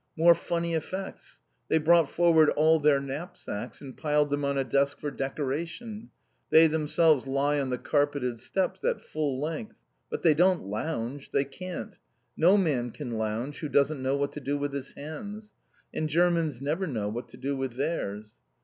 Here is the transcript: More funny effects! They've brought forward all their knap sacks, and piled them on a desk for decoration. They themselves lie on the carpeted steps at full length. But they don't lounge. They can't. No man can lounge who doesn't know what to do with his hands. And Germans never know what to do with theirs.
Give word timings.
More 0.17 0.33
funny 0.33 0.73
effects! 0.73 1.41
They've 1.67 1.85
brought 1.85 2.09
forward 2.09 2.49
all 2.49 2.79
their 2.79 2.99
knap 2.99 3.37
sacks, 3.37 3.81
and 3.81 3.95
piled 3.95 4.31
them 4.31 4.43
on 4.43 4.57
a 4.57 4.63
desk 4.63 4.97
for 4.99 5.11
decoration. 5.11 6.09
They 6.49 6.65
themselves 6.65 7.27
lie 7.27 7.59
on 7.59 7.69
the 7.69 7.77
carpeted 7.77 8.39
steps 8.39 8.83
at 8.83 8.99
full 8.99 9.39
length. 9.39 9.75
But 10.09 10.23
they 10.23 10.33
don't 10.33 10.65
lounge. 10.65 11.29
They 11.29 11.45
can't. 11.45 11.99
No 12.35 12.57
man 12.57 12.89
can 12.89 13.11
lounge 13.11 13.59
who 13.59 13.69
doesn't 13.69 14.01
know 14.01 14.15
what 14.17 14.31
to 14.31 14.39
do 14.39 14.57
with 14.57 14.73
his 14.73 14.91
hands. 14.93 15.53
And 15.93 16.09
Germans 16.09 16.63
never 16.63 16.87
know 16.87 17.07
what 17.07 17.29
to 17.29 17.37
do 17.37 17.55
with 17.55 17.73
theirs. 17.73 18.33